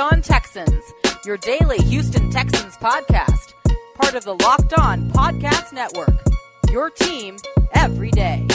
[0.00, 0.94] On Texans,
[1.26, 3.52] your daily Houston Texans podcast,
[3.94, 6.18] part of the Locked On Podcast Network.
[6.70, 7.36] Your team
[7.74, 8.46] every day.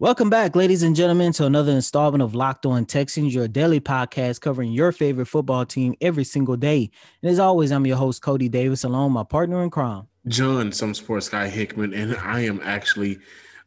[0.00, 4.40] Welcome back, ladies and gentlemen, to another installment of Locked On Texans, your daily podcast
[4.40, 6.90] covering your favorite football team every single day.
[7.22, 10.94] And as always, I'm your host, Coty Davis, along my partner in crime, John, some
[10.94, 13.20] sports guy Hickman, and I am actually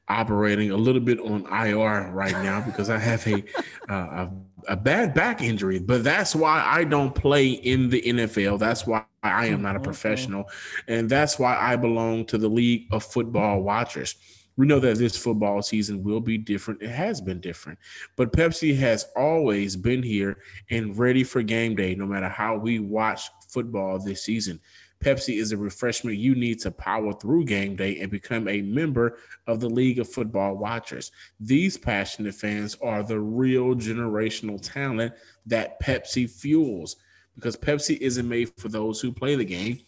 [0.09, 3.43] operating a little bit on IR right now because I have a,
[3.89, 4.31] uh, a,
[4.69, 5.79] a bad back injury.
[5.79, 8.59] But that's why I don't play in the NFL.
[8.59, 9.83] That's why I am not a mm-hmm.
[9.85, 10.45] professional,
[10.87, 14.15] and that's why I belong to the League of Football Watchers
[14.59, 16.81] we know that this football season will be different.
[16.81, 17.79] It has been different,
[18.17, 22.79] but Pepsi has always been here and ready for game day, no matter how we
[22.79, 24.59] watch football this season.
[25.03, 29.17] Pepsi is a refreshment you need to power through game day and become a member
[29.47, 31.11] of the League of Football Watchers.
[31.39, 35.13] These passionate fans are the real generational talent
[35.45, 36.97] that Pepsi fuels
[37.35, 39.79] because Pepsi isn't made for those who play the game,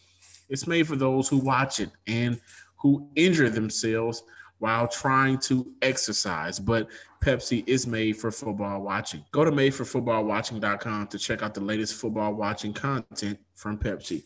[0.49, 2.39] it's made for those who watch it and
[2.77, 4.23] who injure themselves
[4.59, 6.59] while trying to exercise.
[6.59, 6.87] But
[7.21, 9.25] Pepsi is made for football watching.
[9.31, 14.23] Go to madeforfootballwatching.com to check out the latest football watching content from Pepsi.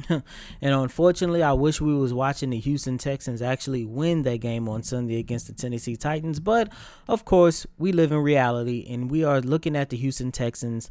[0.08, 0.22] and
[0.60, 5.18] unfortunately, I wish we was watching the Houston Texans actually win that game on Sunday
[5.18, 6.40] against the Tennessee Titans.
[6.40, 6.72] But
[7.08, 10.90] of course, we live in reality and we are looking at the Houston Texans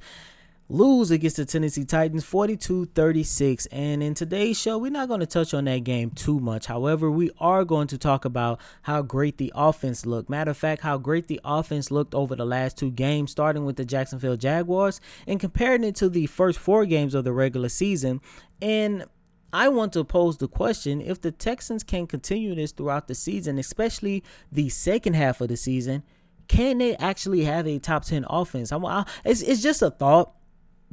[0.67, 3.65] lose against the Tennessee Titans 42 36.
[3.67, 6.65] And in today's show, we're not going to touch on that game too much.
[6.65, 10.29] However, we are going to talk about how great the offense looked.
[10.29, 13.75] Matter of fact, how great the offense looked over the last two games, starting with
[13.75, 18.21] the Jacksonville Jaguars and comparing it to the first four games of the regular season.
[18.61, 19.05] And
[19.53, 23.57] I want to pose the question if the Texans can continue this throughout the season,
[23.57, 26.03] especially the second half of the season,
[26.47, 28.71] can they actually have a top 10 offense?
[28.71, 30.33] I'm, I, it's, it's just a thought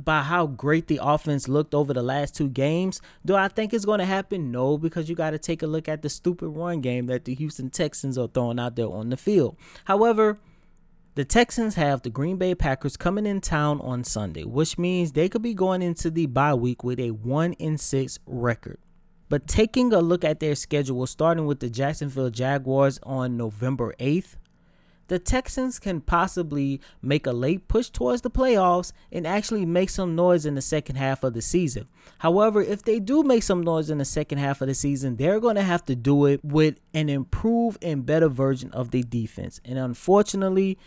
[0.04, 3.00] by how great the offense looked over the last two games.
[3.24, 4.50] Do I think it's going to happen?
[4.50, 7.34] No, because you got to take a look at the stupid run game that the
[7.34, 9.56] Houston Texans are throwing out there on the field.
[9.84, 10.38] However,
[11.14, 15.28] the Texans have the Green Bay Packers coming in town on Sunday, which means they
[15.28, 18.78] could be going into the bye week with a 1 in 6 record.
[19.28, 24.36] But taking a look at their schedule, starting with the Jacksonville Jaguars on November 8th,
[25.08, 30.14] the Texans can possibly make a late push towards the playoffs and actually make some
[30.14, 31.88] noise in the second half of the season.
[32.18, 35.40] However, if they do make some noise in the second half of the season, they're
[35.40, 39.60] going to have to do it with an improved and better version of the defense.
[39.64, 40.78] And unfortunately,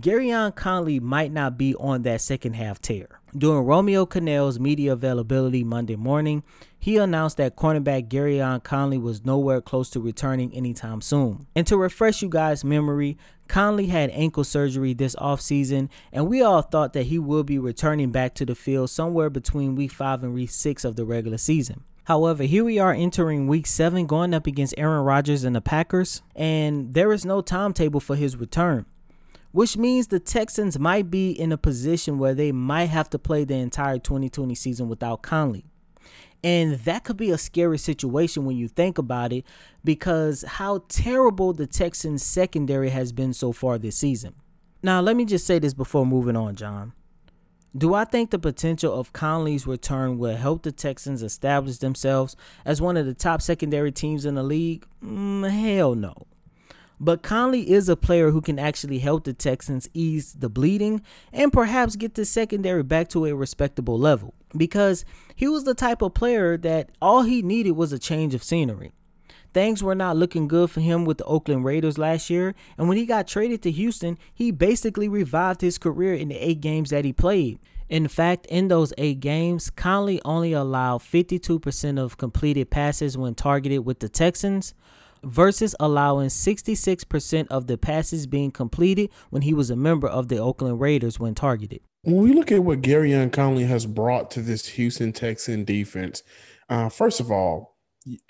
[0.00, 3.20] Gareon Conley might not be on that second half tear.
[3.36, 6.42] During Romeo Crennel's media availability Monday morning,
[6.78, 11.46] he announced that cornerback Gareon Conley was nowhere close to returning anytime soon.
[11.54, 13.16] And to refresh you guys' memory,
[13.48, 18.10] Conley had ankle surgery this offseason, and we all thought that he will be returning
[18.10, 21.84] back to the field somewhere between week 5 and week 6 of the regular season.
[22.04, 26.22] However, here we are entering week 7 going up against Aaron Rodgers and the Packers,
[26.34, 28.86] and there is no timetable for his return
[29.56, 33.42] which means the Texans might be in a position where they might have to play
[33.42, 35.64] the entire 2020 season without Conley.
[36.44, 39.46] And that could be a scary situation when you think about it
[39.82, 44.34] because how terrible the Texans secondary has been so far this season.
[44.82, 46.92] Now, let me just say this before moving on, John.
[47.74, 52.36] Do I think the potential of Conley's return will help the Texans establish themselves
[52.66, 54.84] as one of the top secondary teams in the league?
[55.02, 56.26] Mm, hell no.
[56.98, 61.02] But Conley is a player who can actually help the Texans ease the bleeding
[61.32, 65.04] and perhaps get the secondary back to a respectable level because
[65.34, 68.92] he was the type of player that all he needed was a change of scenery.
[69.52, 72.98] Things were not looking good for him with the Oakland Raiders last year, and when
[72.98, 77.06] he got traded to Houston, he basically revived his career in the eight games that
[77.06, 77.58] he played.
[77.88, 83.86] In fact, in those eight games, Conley only allowed 52% of completed passes when targeted
[83.86, 84.74] with the Texans,
[85.24, 90.38] versus allowing 66% of the passes being completed when he was a member of the
[90.38, 91.80] Oakland Raiders when targeted.
[92.02, 96.22] When we look at what Gareon Conley has brought to this Houston Texan defense,
[96.68, 97.76] uh, first of all,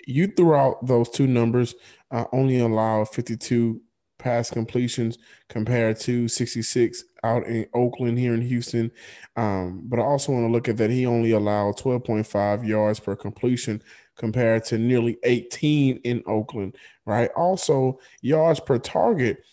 [0.07, 1.75] you threw out those two numbers,
[2.11, 3.81] uh, only allow 52
[4.17, 5.17] pass completions
[5.47, 8.91] compared to 66 out in Oakland here in Houston.
[9.35, 13.15] Um, but I also want to look at that he only allowed 12.5 yards per
[13.15, 13.81] completion
[14.17, 16.75] compared to nearly 18 in Oakland,
[17.05, 17.31] right?
[17.35, 19.43] Also, yards per target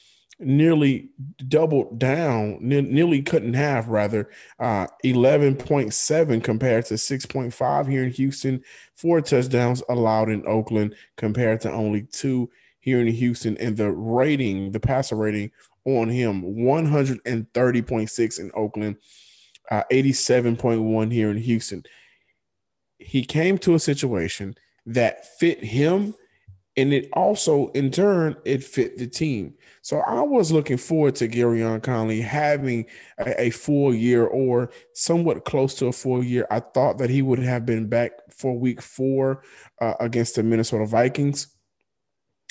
[0.41, 1.11] nearly
[1.49, 8.11] doubled down, ne- nearly cut in half, rather, uh, 11.7 compared to 6.5 here in
[8.11, 8.63] Houston,
[8.95, 12.51] four touchdowns allowed in Oakland compared to only two
[12.81, 13.57] here in Houston.
[13.59, 15.53] And the rating, the passer rating
[15.85, 18.97] on him 130.6 in Oakland,
[19.71, 21.85] uh, 87.1 here in Houston.
[23.05, 24.55] He came to a situation
[24.87, 26.15] that fit him
[26.77, 29.55] and it also in turn it fit the team.
[29.83, 32.87] So I was looking forward to Gareon Conley having
[33.19, 36.47] a, a, full year or somewhat close to a full year.
[36.51, 39.43] I thought that he would have been back for week four
[39.81, 41.49] uh, against the Minnesota Vikings.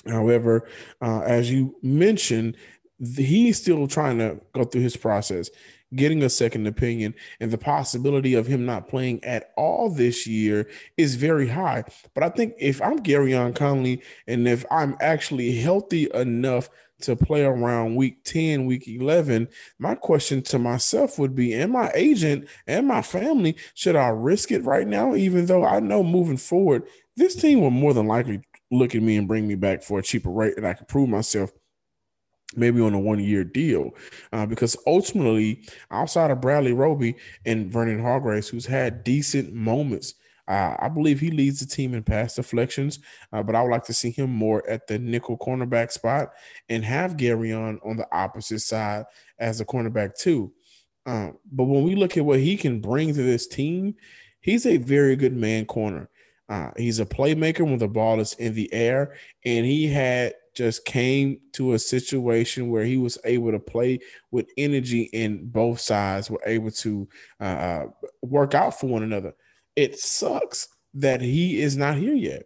[0.07, 0.69] However,
[1.01, 2.55] uh, as you mentioned,
[2.99, 5.49] he's still trying to go through his process
[5.95, 10.69] getting a second opinion and the possibility of him not playing at all this year
[10.97, 11.83] is very high.
[12.13, 16.69] But I think if I'm Gareon Conley and if I'm actually healthy enough
[17.01, 21.91] to play around week 10, week 11, my question to myself would be, and my
[21.93, 25.15] agent and my family, should I risk it right now?
[25.15, 26.83] Even though I know moving forward,
[27.15, 28.41] this team will more than likely
[28.71, 31.09] look at me and bring me back for a cheaper rate and I can prove
[31.09, 31.51] myself
[32.55, 33.91] maybe on a one year deal.
[34.31, 37.15] Uh, because ultimately, outside of Bradley Roby
[37.45, 40.15] and Vernon Hargreaves, who's had decent moments,
[40.47, 42.99] uh, I believe he leads the team in pass deflections,
[43.31, 46.33] uh, but I would like to see him more at the nickel cornerback spot
[46.67, 49.05] and have Gareon on the opposite side
[49.39, 50.51] as a cornerback too.
[51.05, 53.95] Um, but when we look at what he can bring to this team,
[54.41, 56.09] he's a very good man corner.
[56.49, 59.15] Uh, he's a playmaker when the ball is in the air,
[59.45, 63.99] and he had just came to a situation where he was able to play
[64.31, 67.07] with energy and both sides were able to
[67.39, 67.85] uh, uh,
[68.21, 69.33] work out for one another.
[69.75, 72.43] It sucks that he is not here yet.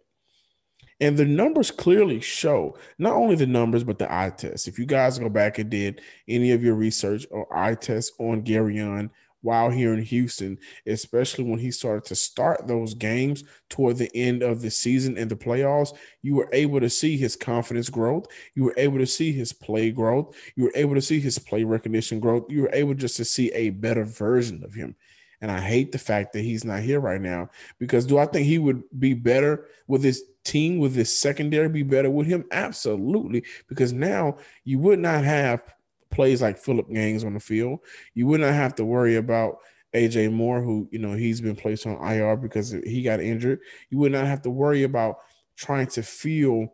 [1.00, 4.66] And the numbers clearly show not only the numbers, but the eye test.
[4.66, 8.42] If you guys go back and did any of your research or eye test on
[8.42, 14.10] Gareon while here in Houston, especially when he started to start those games toward the
[14.14, 18.26] end of the season and the playoffs, you were able to see his confidence growth.
[18.54, 20.36] You were able to see his play growth.
[20.56, 22.46] You were able to see his play recognition growth.
[22.48, 24.96] You were able just to see a better version of him.
[25.40, 28.46] And I hate the fact that he's not here right now because do I think
[28.46, 32.44] he would be better with his team, with his secondary, be better with him?
[32.50, 33.44] Absolutely.
[33.68, 35.62] Because now you would not have
[36.10, 37.80] plays like Phillip Gaines on the field.
[38.14, 39.58] You would not have to worry about
[39.94, 43.60] AJ Moore, who you know he's been placed on IR because he got injured.
[43.90, 45.18] You would not have to worry about
[45.56, 46.72] trying to feel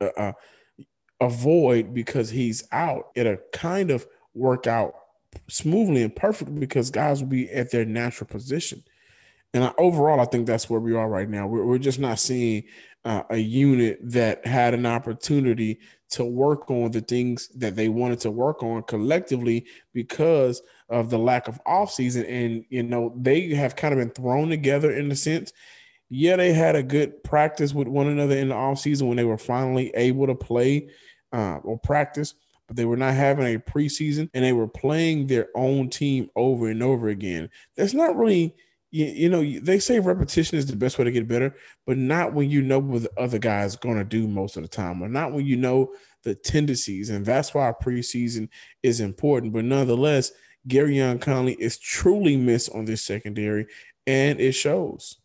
[0.00, 0.32] uh,
[1.20, 3.10] a void because he's out.
[3.14, 4.94] It'll kind of work out
[5.48, 8.82] smoothly and perfectly because guys will be at their natural position.
[9.54, 11.46] And I, overall, I think that's where we are right now.
[11.46, 12.64] We're, we're just not seeing
[13.04, 18.20] uh, a unit that had an opportunity to work on the things that they wanted
[18.20, 22.28] to work on collectively because of the lack of offseason.
[22.28, 25.52] And, you know, they have kind of been thrown together in a sense.
[26.10, 29.38] Yeah, they had a good practice with one another in the offseason when they were
[29.38, 30.90] finally able to play
[31.32, 32.34] uh, or practice,
[32.66, 36.68] but they were not having a preseason and they were playing their own team over
[36.68, 37.48] and over again.
[37.76, 38.54] That's not really
[38.92, 41.56] you, you know, they say repetition is the best way to get better,
[41.86, 44.68] but not when you know what the other guy's going to do most of the
[44.68, 45.92] time, or not when you know
[46.22, 47.10] the tendencies.
[47.10, 48.48] And that's why preseason
[48.82, 49.52] is important.
[49.52, 50.30] But nonetheless,
[50.68, 53.66] Gareon Conley is truly missed on this secondary,
[54.06, 55.16] and it shows.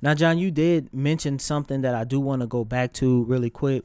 [0.00, 3.50] Now, John, you did mention something that I do want to go back to really
[3.50, 3.84] quick.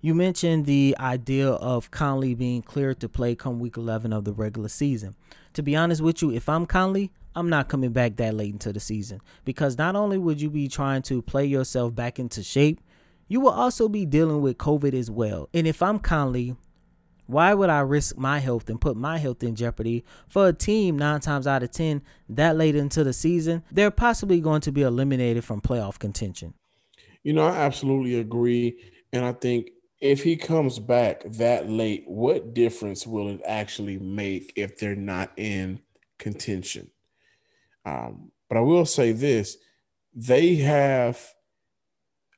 [0.00, 4.32] You mentioned the idea of Conley being cleared to play come week 11 of the
[4.32, 5.14] regular season.
[5.54, 8.72] To be honest with you, if I'm Conley, I'm not coming back that late into
[8.72, 12.80] the season because not only would you be trying to play yourself back into shape,
[13.28, 15.48] you will also be dealing with COVID as well.
[15.54, 16.56] And if I'm Conley,
[17.26, 20.98] why would I risk my health and put my health in jeopardy for a team
[20.98, 23.62] nine times out of 10 that late into the season?
[23.72, 26.54] They're possibly going to be eliminated from playoff contention.
[27.22, 28.76] You know, I absolutely agree.
[29.12, 29.70] And I think
[30.00, 35.30] if he comes back that late, what difference will it actually make if they're not
[35.36, 35.80] in
[36.18, 36.90] contention?
[37.84, 39.56] Um, but I will say this
[40.14, 41.20] they have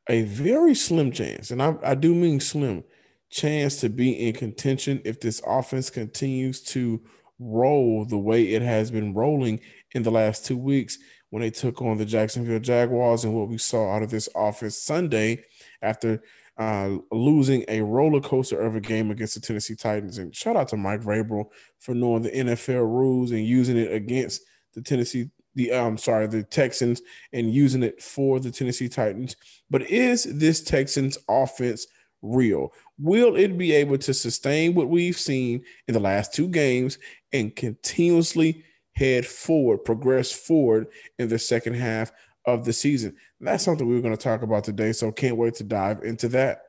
[0.09, 2.85] a very slim chance, and I, I do mean slim
[3.31, 7.01] chance to be in contention if this offense continues to
[7.41, 9.61] roll the way it has been rolling
[9.93, 10.99] in the last two weeks
[11.31, 14.77] when they took on the Jacksonville Jaguars and what we saw out of this offense
[14.77, 15.43] Sunday
[15.83, 16.23] after
[16.57, 20.19] uh, losing a roller coaster of a game against the Tennessee Titans.
[20.19, 21.47] And shout out to Mike Vrabel
[21.81, 24.43] for knowing the NFL rules and using it against
[24.75, 27.03] the Tennessee the um sorry the Texans
[27.33, 29.37] and using it for the Tennessee Titans.
[29.71, 31.87] But is this Texans offense
[32.23, 32.73] real?
[32.99, 36.99] Will it be able to sustain what we've seen in the last two games
[37.33, 40.87] and continuously head forward, progress forward
[41.19, 42.13] in the second half
[42.47, 43.17] of the season?
[43.41, 44.93] That's something we are going to talk about today.
[44.93, 46.63] So can't wait to dive into that.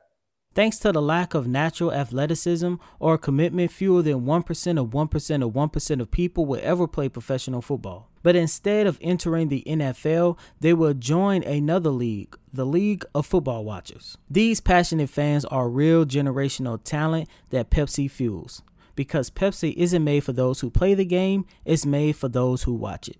[0.56, 5.52] Thanks to the lack of natural athleticism or commitment, fewer than 1% of 1% of
[5.52, 8.08] 1% of people will ever play professional football.
[8.22, 13.66] But instead of entering the NFL, they will join another league, the League of Football
[13.66, 14.16] Watchers.
[14.30, 18.62] These passionate fans are real generational talent that Pepsi fuels.
[18.94, 22.72] Because Pepsi isn't made for those who play the game, it's made for those who
[22.72, 23.18] watch it.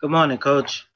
[0.00, 0.86] Good morning, Coach.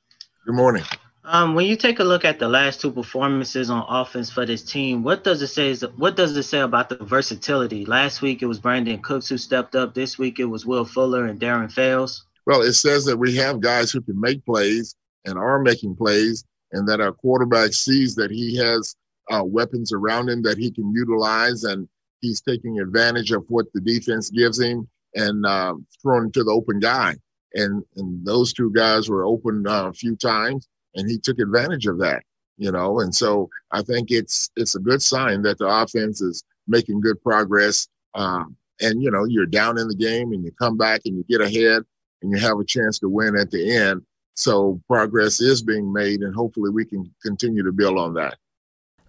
[0.46, 0.84] Good morning.
[1.30, 4.62] Um, when you take a look at the last two performances on offense for this
[4.62, 5.74] team, what does it say?
[5.96, 7.84] What does it say about the versatility?
[7.84, 9.92] Last week it was Brandin Cooks who stepped up.
[9.92, 12.24] This week it was Will Fuller and Darren Fells.
[12.46, 16.46] Well, it says that we have guys who can make plays and are making plays,
[16.72, 18.96] and that our quarterback sees that he has
[19.30, 21.86] uh, weapons around him that he can utilize, and
[22.22, 26.80] he's taking advantage of what the defense gives him and uh, throwing to the open
[26.80, 27.16] guy.
[27.52, 30.66] And and those two guys were open uh, a few times
[30.98, 32.22] and he took advantage of that.
[32.56, 36.42] You know, and so I think it's it's a good sign that the offense is
[36.66, 37.86] making good progress.
[38.14, 41.24] Um, and you know, you're down in the game and you come back and you
[41.28, 41.82] get ahead
[42.20, 44.02] and you have a chance to win at the end.
[44.34, 48.36] So progress is being made, and hopefully we can continue to build on that.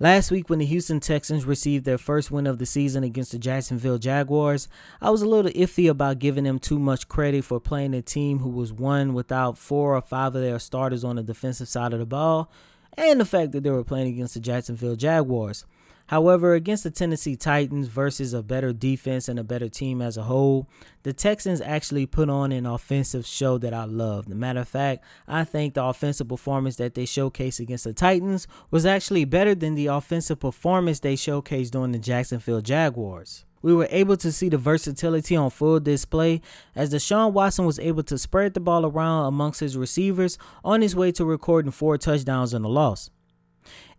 [0.01, 3.38] Last week, when the Houston Texans received their first win of the season against the
[3.38, 4.70] Jacksonville Jaguars,
[5.01, 8.39] I was a little iffy about giving them too much credit for playing a team
[8.39, 12.00] who was one without four or five of their starters on the defensive side of
[12.00, 12.50] the ball,
[12.94, 15.65] and the fact that they were playing against the Jacksonville Jaguars.
[16.10, 20.24] However, against the Tennessee Titans versus a better defense and a better team as a
[20.24, 20.68] whole,
[21.04, 24.28] the Texans actually put on an offensive show that I loved.
[24.28, 28.88] Matter of fact, I think the offensive performance that they showcased against the Titans was
[28.88, 33.46] actually better than the offensive performance they showcased during the Jacksonville Jaguars.
[33.62, 36.42] We were able to see the versatility on full display
[36.75, 40.96] as Deshaun Watson was able to spread the ball around amongst his receivers on his
[40.96, 43.12] way to recording four touchdowns and a loss.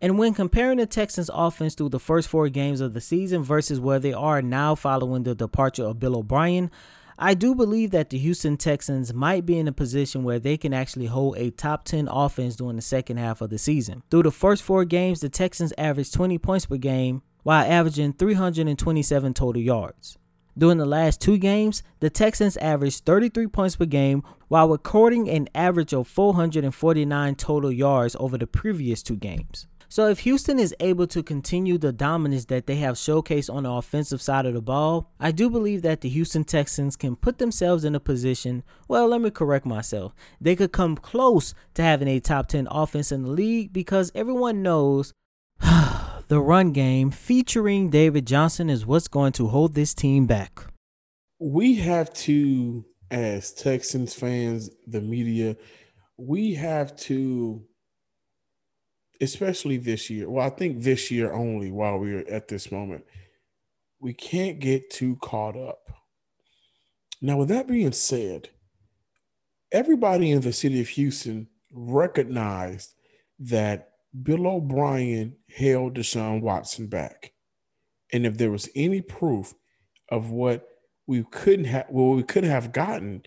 [0.01, 3.81] And when comparing the Texans offense through the first four games of the season versus
[3.81, 6.71] where they are now following the departure of Bill O'Brien,
[7.23, 10.73] I do believe that the Houston Texans might be in a position where they can
[10.73, 14.03] actually hold a top 10 offense during the second half of the season.
[14.11, 19.35] Through the first four games, the Texans averaged 20 points per game while averaging 327
[19.35, 20.17] total yards.
[20.57, 25.49] During the last two games, the Texans averaged 33 points per game while recording an
[25.55, 29.67] average of 449 total yards over the previous two games.
[29.93, 33.73] So if Houston is able to continue the dominance that they have showcased on the
[33.73, 37.85] offensive side of the ball, I do believe that the Houston Texans can put themselves
[37.85, 40.15] in a position, well, let me correct myself.
[40.41, 44.63] They could come close to having a top 10 offense in the league because everyone
[44.63, 45.13] knows
[46.31, 50.65] the run game featuring David Johnson is what's going to hold this team back.
[51.41, 55.57] We have to as Texans fans, the media,
[56.17, 57.65] we have to
[59.21, 60.31] especially this year.
[60.31, 63.05] Well, I think this year only while we're at this moment,
[63.99, 65.91] we can't get too caught up.
[67.21, 68.51] Now, with that being said,
[69.73, 72.95] everybody in the city of Houston recognized
[73.41, 73.89] that
[74.23, 77.33] Bill O'Brien held Deshaun Watson back.
[78.13, 79.55] And if there was any proof
[80.09, 80.67] of what
[81.07, 83.23] we couldn't have, well, we could have gotten,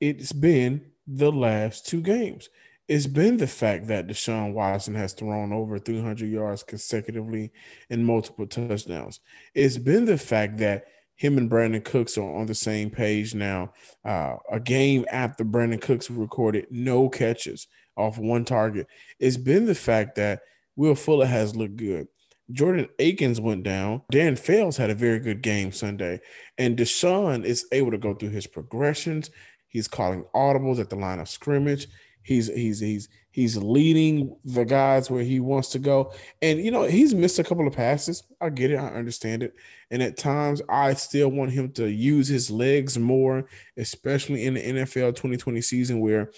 [0.00, 2.48] it's been the last two games
[2.88, 7.50] it's been the fact that Deshaun Watson has thrown over 300 yards consecutively
[7.90, 9.20] and multiple touchdowns.
[9.54, 10.84] It's been the fact that
[11.16, 13.72] him and Brandin Cooks are on the same page now.
[14.04, 18.86] Uh, a game after Brandin Cooks recorded no catches off one target.
[19.18, 20.42] It's been the fact that
[20.76, 22.08] Will Fuller has looked good.
[22.52, 24.02] Jordan Akins went down.
[24.10, 26.20] Dan Fells had a very good game Sunday.
[26.58, 29.30] And Deshaun is able to go through his progressions.
[29.68, 31.88] He's calling audibles at the line of scrimmage.
[32.22, 36.12] He's he's he's he's leading the guys where he wants to go.
[36.42, 38.24] And you know, he's missed a couple of passes.
[38.40, 39.54] I get it, I understand it.
[39.90, 44.62] And at times I still want him to use his legs more, especially in the
[44.62, 46.30] NFL 2020 season where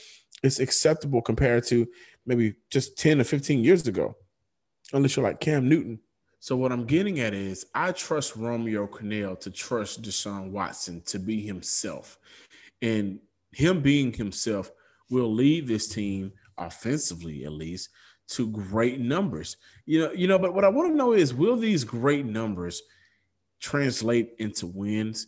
[0.42, 1.86] it's acceptable compared to
[2.26, 4.14] maybe just 10 or 15 years ago.
[4.92, 5.98] Unless you're like Cam Newton.
[6.40, 11.18] So what I'm getting at is I trust Romeo Crennel to trust Deshaun Watson to
[11.18, 12.18] be himself.
[12.80, 13.18] And
[13.52, 14.70] him being himself
[15.10, 17.90] will lead this team offensively at least
[18.28, 19.56] to great numbers.
[19.86, 22.82] You know, you know, but what I want to know is will these great numbers
[23.60, 25.26] translate into wins?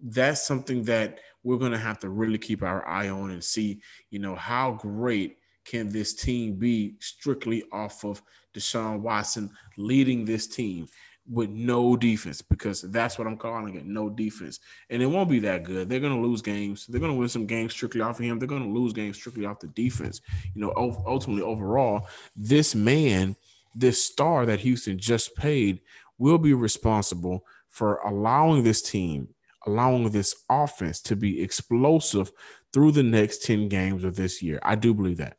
[0.00, 3.80] That's something that we're going to have to really keep our eye on and see,
[4.10, 8.22] you know, how great can this team be strictly off of
[8.54, 10.86] Deshaun Watson leading this team
[11.26, 14.60] with no defense because that's what I'm calling it no defense.
[14.90, 15.88] And it won't be that good.
[15.88, 16.86] They're going to lose games.
[16.86, 18.38] They're going to win some games strictly off of him.
[18.38, 20.20] They're going to lose games strictly off the defense.
[20.54, 20.72] You know,
[21.06, 23.36] ultimately, overall, this man
[23.74, 25.80] this star that Houston just paid
[26.18, 29.28] will be responsible for allowing this team,
[29.66, 32.30] allowing this offense to be explosive
[32.72, 34.60] through the next 10 games of this year.
[34.62, 35.38] I do believe that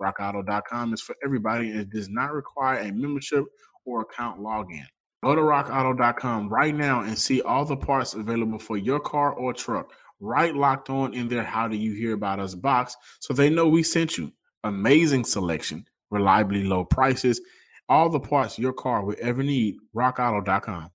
[0.00, 3.44] RockAuto.com is for everybody and it does not require a membership
[3.84, 4.84] or account login.
[5.24, 9.52] Go to rockauto.com right now and see all the parts available for your car or
[9.52, 9.90] truck.
[10.20, 13.68] Write locked on in their How Do You Hear About Us box so they know
[13.68, 14.32] we sent you.
[14.64, 17.40] Amazing selection, reliably low prices,
[17.88, 19.76] all the parts your car will ever need.
[19.94, 20.90] RockAuto.com.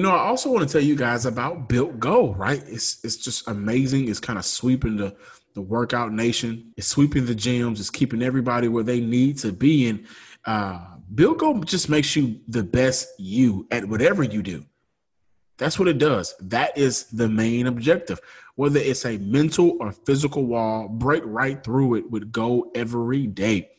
[0.00, 2.62] You know, I also want to tell you guys about Built Go, right?
[2.66, 4.08] It's it's just amazing.
[4.08, 5.14] It's kind of sweeping the
[5.54, 6.72] the workout nation.
[6.76, 7.78] It's sweeping the gyms.
[7.78, 9.88] It's keeping everybody where they need to be.
[9.88, 10.06] And
[10.44, 14.64] uh, Built Go just makes you the best you at whatever you do.
[15.56, 16.34] That's what it does.
[16.40, 18.20] That is the main objective.
[18.56, 23.70] Whether it's a mental or physical wall, break right through it with Go every day.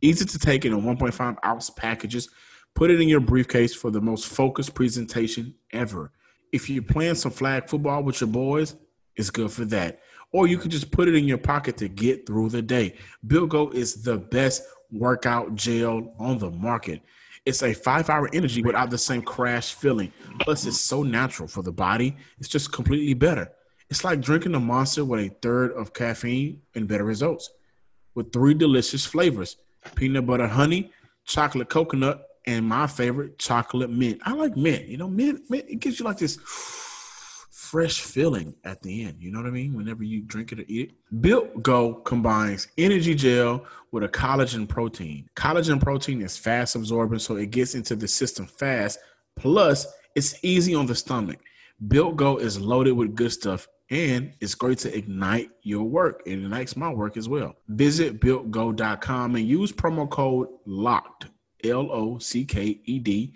[0.00, 2.28] Easy to take in a 1.5 ounce packages.
[2.74, 6.10] Put it in your briefcase for the most focused presentation ever.
[6.50, 8.74] If you're playing some flag football with your boys,
[9.14, 10.00] it's good for that
[10.32, 12.96] or you can just put it in your pocket to get through the day.
[13.26, 17.02] Built Go is the best workout gel on the market.
[17.44, 20.12] It's a five hour energy without the same crash feeling.
[20.40, 22.16] Plus, it's so natural for the body.
[22.38, 23.50] It's just completely better.
[23.90, 27.50] It's like drinking a monster with a third of caffeine and better results.
[28.14, 29.56] With three delicious flavors
[29.96, 30.92] peanut butter honey,
[31.26, 34.20] chocolate coconut, and my favorite, chocolate mint.
[34.24, 34.86] I like mint.
[34.86, 36.38] You know, mint, mint it gives you like this
[37.72, 39.16] fresh feeling at the end.
[39.18, 39.72] You know what I mean?
[39.72, 41.22] Whenever you drink it or eat it.
[41.22, 45.26] Built Go combines energy gel with a collagen protein.
[45.36, 48.98] Collagen protein is fast absorbing, so it gets into the system fast.
[49.36, 51.38] Plus, it's easy on the stomach.
[51.88, 56.22] Built Go is loaded with good stuff and it's great to ignite your work.
[56.26, 57.56] It ignites my work as well.
[57.68, 61.30] Visit builtgo.com and use promo code LOCKED,
[61.64, 63.32] L O C K E D,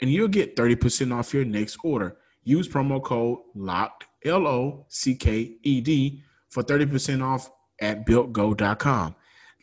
[0.00, 2.16] and you'll get 30% off your next order.
[2.44, 7.50] Use promo code LOCKED, L O C K E D, for 30% off
[7.80, 9.14] at builtgo.com.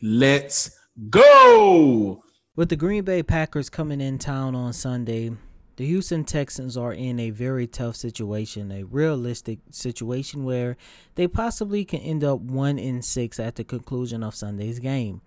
[0.02, 0.72] Let's
[1.10, 2.24] go.
[2.56, 5.32] With the Green Bay Packers coming in town on Sunday,
[5.76, 10.76] the Houston Texans are in a very tough situation, a realistic situation where
[11.14, 15.22] they possibly can end up 1 in 6 at the conclusion of Sunday's game.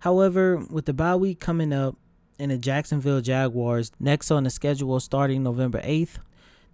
[0.00, 1.96] However, with the bye week coming up
[2.36, 6.18] and the Jacksonville Jaguars next on the schedule starting November 8th,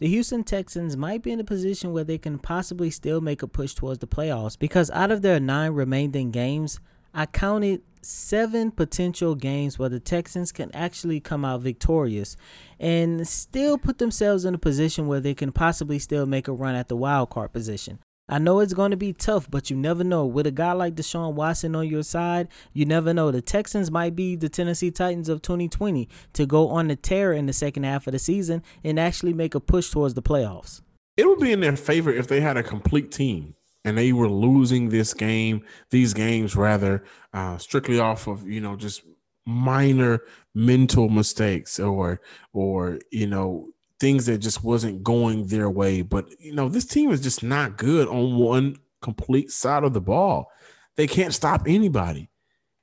[0.03, 3.47] the Houston Texans might be in a position where they can possibly still make a
[3.47, 6.81] push towards the playoffs because out of their nine remaining games,
[7.15, 12.37] I counted seven potential games where the Texans can actually come out victorious
[12.81, 16.75] and still put themselves in a position where they can possibly still make a run
[16.75, 18.01] at the wild card position.
[18.33, 20.25] I know it's going to be tough, but you never know.
[20.25, 23.31] With a guy like Deshaun Watson on your side, you never know.
[23.31, 27.45] The Texans might be the Tennessee Titans of 2020 to go on the tear in
[27.45, 30.81] the second half of the season and actually make a push towards the playoffs.
[31.19, 34.31] It would be in their favor if they had a complete team and they were
[34.31, 39.03] losing this game, these games rather, uh, strictly off of you know just
[39.45, 40.21] minor
[40.55, 42.19] mental mistakes or
[42.55, 43.69] or you know
[44.03, 46.03] things that just wasn't going their way.
[46.03, 50.01] But you know, this team is just not good on one complete side of the
[50.01, 50.51] ball.
[50.97, 52.29] They can't stop anybody.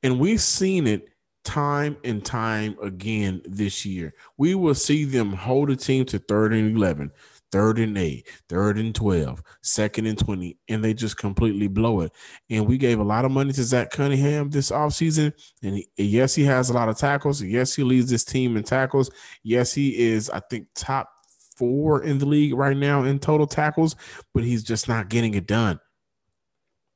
[0.02, 1.10] And we've seen it
[1.44, 4.14] time and time again this year.
[4.38, 7.12] We will see them hold a team to third and 11,
[7.52, 12.12] third and eight, third and 12, second and 20, and they just completely blow it.
[12.50, 15.34] And we gave a lot of money to Zach Cunningham this offseason.
[15.64, 17.42] And he, yes, he has a lot of tackles.
[17.42, 19.10] Yes, he leads this team in tackles.
[19.44, 21.10] Yes, he is, I think, top
[21.56, 23.96] four in the league right now in total tackles,
[24.34, 25.80] but he's just not getting it done.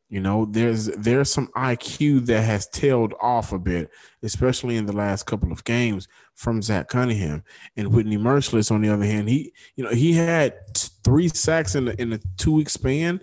[0.09, 3.89] You know, there's there's some IQ that has tailed off a bit,
[4.21, 7.43] especially in the last couple of games from Zach Cunningham
[7.77, 8.71] and Whitney Mercilus.
[8.71, 10.55] On the other hand, he you know he had
[11.03, 13.21] three sacks in the, in a two week span,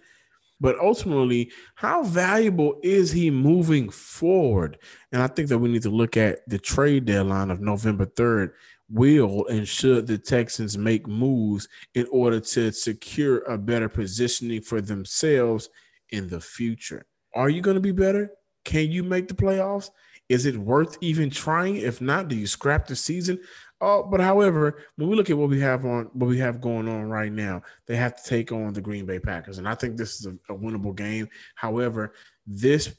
[0.61, 4.79] but ultimately, how valuable is he moving forward?
[5.12, 8.53] And I think that we need to look at the trade deadline of November third.
[8.92, 14.81] Will and should the Texans make moves in order to secure a better positioning for
[14.81, 15.68] themselves?
[16.12, 17.07] in the future.
[17.35, 18.31] Are you going to be better?
[18.64, 19.90] Can you make the playoffs?
[20.30, 21.76] Is it worth even trying?
[21.76, 23.40] If not, do you scrap the season?
[23.80, 26.88] Oh, but however, when we look at what we have on what we have going
[26.88, 29.96] on right now, they have to take on the Green Bay Packers, and I think
[29.96, 31.28] this is a, a winnable game.
[31.56, 32.14] However,
[32.46, 32.94] this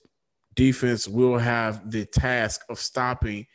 [0.55, 3.47] defense will have the task of stopping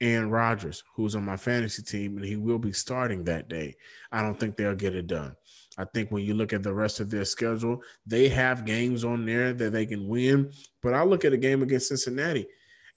[0.00, 3.76] Aaron Rodgers, who's on my fantasy team, and he will be starting that day.
[4.10, 5.36] I don't think they'll get it done.
[5.76, 9.26] I think when you look at the rest of their schedule, they have games on
[9.26, 10.52] there that they can win.
[10.82, 12.46] But I look at a game against Cincinnati,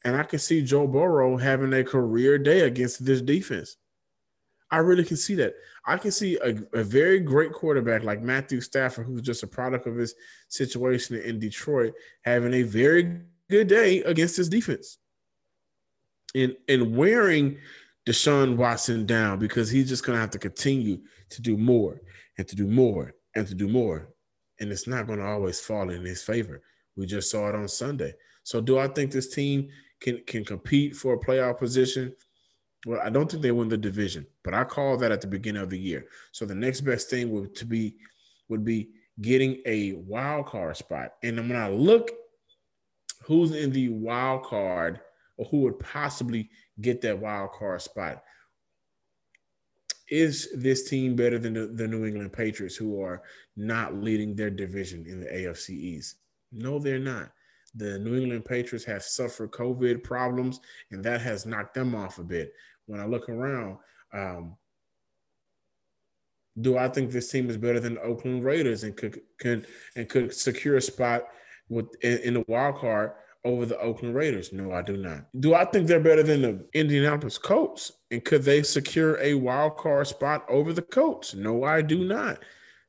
[0.03, 3.77] and I can see Joe Burrow having a career day against this defense.
[4.71, 5.53] I really can see that.
[5.85, 9.85] I can see a, a, very great quarterback like Matthew Stafford, who's just a product
[9.85, 10.15] of his
[10.47, 14.97] situation in Detroit, having a very good day against this defense.
[16.33, 17.57] And and wearing
[18.07, 21.99] Deshaun Watson down because he's just gonna have to continue to do more
[22.37, 24.09] and to do more and to do more.
[24.59, 26.61] And it's not going to always fall in his favor.
[26.95, 28.13] We just saw it on Sunday.
[28.43, 29.69] So do I think this team
[30.01, 32.13] can can compete for a playoff position?
[32.85, 35.61] Well, I don't think they win the division, but I call that at the beginning
[35.61, 36.07] of the year.
[36.31, 37.95] So the next best thing would to be
[38.49, 38.89] would be
[39.21, 41.13] getting a wild card spot.
[41.23, 42.11] And when I look
[43.23, 44.99] who's in the wild card
[45.37, 46.49] or who would possibly
[46.81, 48.23] get that wild card spot,
[50.09, 53.21] is this team better than the, the, New England Patriots, who are
[53.55, 56.17] not leading their division in the AFC East?
[56.51, 57.31] No, they're not.
[57.75, 60.59] The New England Patriots have suffered COVID problems,
[60.91, 62.53] and that has knocked them off a bit.
[62.85, 63.77] When I look around,
[64.13, 64.57] um,
[66.59, 69.21] do I think this team is better than the Oakland Raiders and could,
[69.95, 71.27] and could secure a spot
[71.69, 73.13] with in, in the wild card
[73.45, 74.51] over the Oakland Raiders?
[74.51, 75.27] No, I do not.
[75.39, 77.93] Do I think they're better than the Indianapolis Colts?
[78.11, 81.33] And could they secure a wild card spot over the Colts?
[81.33, 82.43] No, I do not.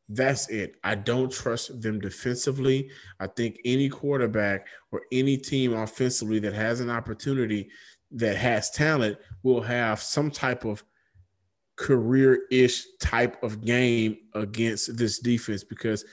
[0.09, 0.77] That's it.
[0.85, 2.91] I don't trust them defensively.
[3.21, 7.71] I think any quarterback or any team offensively that has an opportunity
[8.11, 10.85] that has talent will have some type of
[11.77, 16.05] career ish type of game against this defense because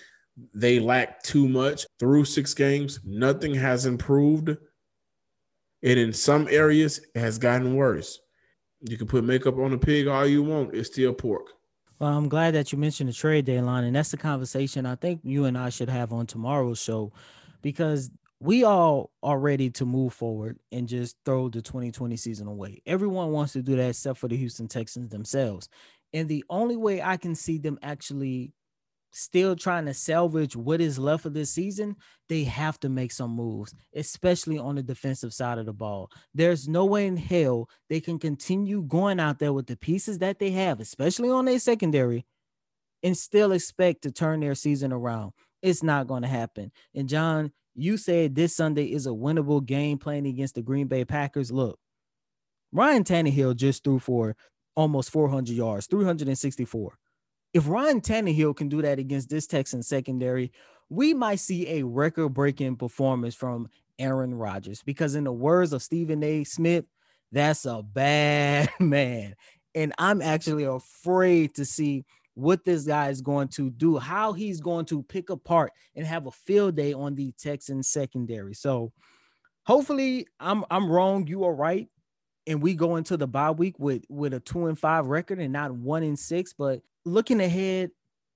[0.54, 3.00] they lack too much through six games.
[3.04, 4.50] Nothing has improved.
[5.82, 8.20] And in some areas, it has gotten worse.
[8.82, 11.48] You can put makeup on a pig all you want, it's still pork.
[12.00, 15.22] Well, I'm glad that you mentioned the trade deadline, and that's the conversation I think
[15.24, 17.12] you and I should have on tomorrow's show
[17.62, 18.10] because
[18.40, 22.82] we all are ready to move forward and just throw the 2020 season away.
[22.86, 25.68] Everyone wants to do that except for the Houston Texans themselves.
[26.14, 28.54] And the only way I can see them actually
[29.12, 31.96] still trying to salvage what is left of this season,
[32.28, 36.10] they have to make some moves, especially on the defensive side of the ball.
[36.34, 40.40] There's no way in hell they can continue going out there with the pieces that
[40.40, 42.26] they have, especially on their secondary,
[43.04, 45.32] and still expect to turn their season around.
[45.62, 46.72] It's not going to happen.
[46.94, 51.06] And John, you said this Sunday is a winnable game playing against the Green Bay
[51.06, 51.52] Packers.
[51.52, 51.80] Look,
[52.72, 54.36] Ryan Tannehill just threw for
[54.76, 56.98] almost 400 yards, 364
[57.54, 60.52] if Ryan Tannehill can do that against this Texan secondary,
[60.90, 65.84] we might see a record breaking performance from Aaron Rodgers because, in the words of
[65.84, 66.44] Stephen A.
[66.44, 66.86] Smith,
[67.32, 69.36] that's a bad man.
[69.76, 74.62] And I'm actually afraid to see what this guy is going to do, how he's
[74.62, 78.54] going to pick apart and have a field day on the Texan secondary.
[78.54, 78.94] So
[79.66, 81.88] hopefully I'm I'm wrong, you are right.
[82.50, 85.54] And we go into the bye week with with a two and five record and
[85.54, 86.52] not one and six.
[86.52, 87.92] But looking ahead,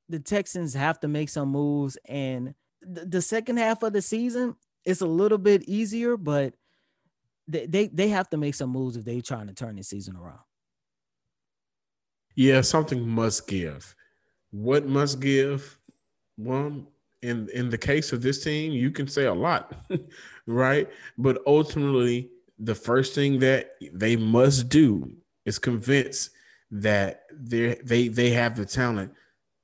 [0.07, 4.55] the Texans have to make some moves, and th- the second half of the season
[4.85, 6.53] is a little bit easier, but
[7.47, 10.15] they, they they have to make some moves if they're trying to turn the season
[10.15, 10.39] around.
[12.35, 13.95] Yeah, something must give.
[14.51, 15.79] What must give?
[16.37, 16.87] Well,
[17.21, 19.73] in in the case of this team, you can say a lot,
[20.45, 20.89] right?
[21.17, 22.29] But ultimately,
[22.63, 25.11] the first thing that they must do
[25.45, 26.29] is convince
[26.71, 29.13] that they they they have the talent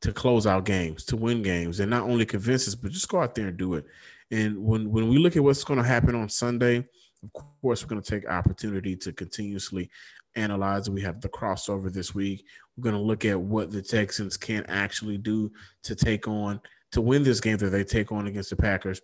[0.01, 3.21] to close out games, to win games, and not only convince us, but just go
[3.21, 3.85] out there and do it.
[4.31, 6.85] And when when we look at what's going to happen on Sunday,
[7.23, 9.89] of course, we're going to take opportunity to continuously
[10.35, 10.89] analyze.
[10.89, 12.45] We have the crossover this week.
[12.75, 15.51] We're going to look at what the Texans can actually do
[15.83, 19.01] to take on to win this game that they take on against the Packers.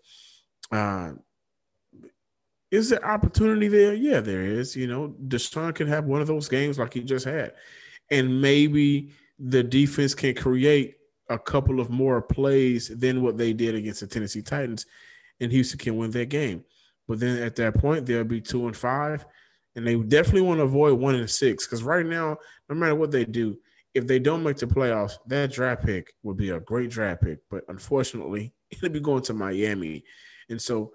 [0.72, 1.14] Uh,
[2.76, 3.94] is there opportunity there?
[3.94, 4.76] Yeah, there is.
[4.76, 7.54] You know, Deshaun can have one of those games like he just had,
[8.12, 10.96] and maybe the defense can create
[11.30, 14.86] a couple of more plays than what they did against the Tennessee Titans,
[15.40, 16.64] and Houston can win that game.
[17.08, 19.26] But then at that point, they'll be two and five,
[19.76, 22.38] and they definitely want to avoid one and six because right now,
[22.70, 23.58] no matter what they do,
[23.94, 27.40] if they don't make the playoffs, that draft pick would be a great draft pick.
[27.50, 30.04] But unfortunately, it'll be going to Miami,
[30.50, 30.92] and so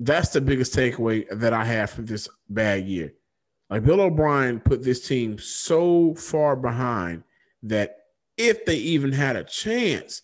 [0.00, 3.14] that's the biggest takeaway that I have from this bad year.
[3.70, 7.22] Like Bill O'Brien put this team so far behind
[7.62, 7.96] that
[8.36, 10.22] if they even had a chance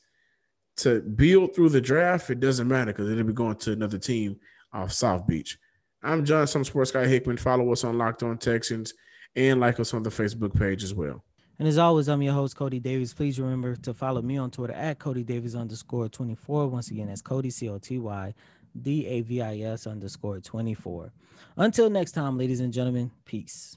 [0.78, 4.37] to build through the draft, it doesn't matter because it'll be going to another team
[4.72, 5.59] off South Beach.
[6.02, 7.37] I'm John, some sports guy Hickman.
[7.37, 8.94] Follow us on Locked On Texans
[9.37, 11.24] and like us on the Facebook page as well.
[11.59, 13.12] And as always, I'm your host, Coty Davis.
[13.12, 16.68] Please remember to follow me on Twitter at Davis underscore 24.
[16.68, 18.35] Once again, that's Coty, C O T Y
[18.80, 21.12] D A V I S underscore 24.
[21.56, 23.76] Until next time, ladies and gentlemen, peace.